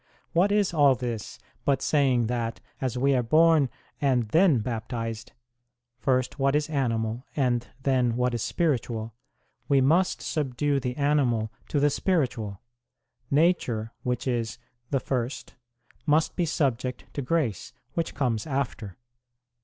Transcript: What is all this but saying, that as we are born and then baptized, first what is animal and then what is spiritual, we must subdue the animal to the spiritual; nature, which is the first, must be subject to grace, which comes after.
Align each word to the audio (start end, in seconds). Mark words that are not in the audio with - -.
What 0.33 0.51
is 0.51 0.73
all 0.73 0.95
this 0.95 1.37
but 1.63 1.79
saying, 1.79 2.25
that 2.25 2.59
as 2.81 2.97
we 2.97 3.13
are 3.13 3.21
born 3.21 3.69
and 4.01 4.27
then 4.29 4.57
baptized, 4.57 5.33
first 5.99 6.39
what 6.39 6.55
is 6.55 6.71
animal 6.71 7.23
and 7.35 7.67
then 7.83 8.15
what 8.15 8.33
is 8.33 8.41
spiritual, 8.41 9.13
we 9.67 9.79
must 9.79 10.19
subdue 10.23 10.79
the 10.79 10.95
animal 10.97 11.51
to 11.67 11.79
the 11.79 11.91
spiritual; 11.91 12.59
nature, 13.29 13.93
which 14.01 14.27
is 14.27 14.57
the 14.89 14.99
first, 14.99 15.53
must 16.07 16.35
be 16.35 16.47
subject 16.47 17.05
to 17.13 17.21
grace, 17.21 17.71
which 17.93 18.15
comes 18.15 18.47
after. 18.47 18.97